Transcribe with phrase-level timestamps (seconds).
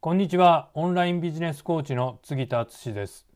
[0.00, 0.70] こんにちは。
[0.74, 3.26] オンラインビジネスコーチの杉田敦です。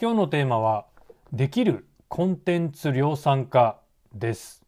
[0.00, 0.86] 今日のテーマは、
[1.32, 3.80] できるコンテンツ量産化
[4.14, 4.62] です。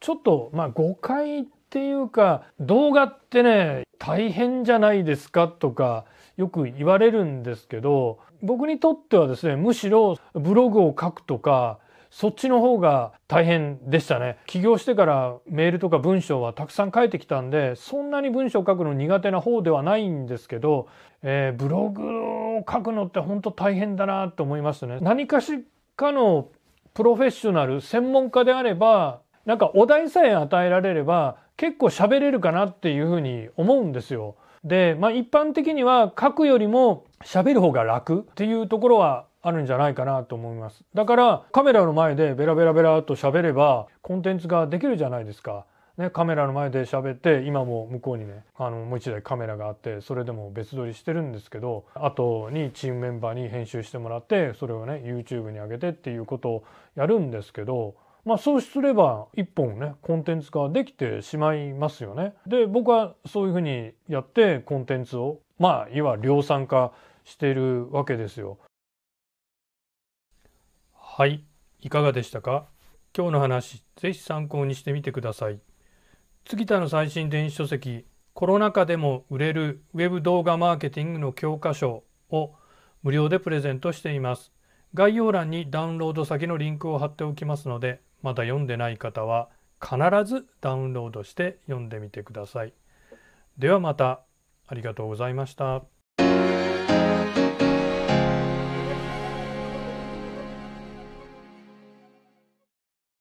[0.00, 6.04] ちょっと、まあ、誤解っていうか、動画ってね、大変じゃないですかとか、
[6.36, 11.78] よく言われるんですけど、僕にとってはですね、むしろブログを書くとか、
[12.10, 14.38] そっちの方が大変でしたね。
[14.46, 20.88] 起業してからメールとか文章はたくさん書いてきたんで、そんなに文章を書くの苦手な方ではないんですけど、
[21.22, 24.98] えー、ブログを書くのって本当大変だなと思いますね。
[25.00, 25.64] 何かし
[25.96, 26.48] かの
[26.94, 34.36] プロフェッショナル、専門家であれば、なんかお題さえ与えられれば結構喋れるかなっていうふうに思うんですよ。
[34.64, 40.82] で、まあ一般的には書くよりも喋る方が楽っていうところはあるんじゃないかなと思います。
[40.92, 45.66] だからカメラの前でベラベラベラと喋ればコンテンツができるじゃないですか。
[45.96, 56.64] ね、カメラの前で喋って今も向こうにねあのもう一台カメラがあってそれでも別撮りしてるんですけど後にチームメンバーに編集してもらってそれをね YouTube に上げてっていうことを
[56.96, 57.94] やるんですけど
[58.26, 62.34] まあそうすれば一本ねコンテンツができてしまいますよね。
[62.46, 66.92] で僕はそういうふうにやってコンテンツをまあいわ量産化
[67.24, 68.58] しているわけですよ。
[71.18, 71.42] はい、
[71.80, 72.66] いかがでしたか？
[73.16, 75.60] 今日の話、ぜひ参考にしてみてください。
[76.46, 82.52] 杉田の最新電子書籍、コロナ禍でも売れるウェブ動画マーケティングの教科書を
[83.02, 84.52] 無料でプレゼントしています。
[84.92, 89.48] 概要欄にダウンロード先のリンクを貼っておきますので、まだ読んでない方は
[89.80, 89.96] 必
[90.30, 92.74] ずダウンロードして読んでみてください。
[93.56, 94.20] ではまた
[94.66, 95.82] ありがとうございました。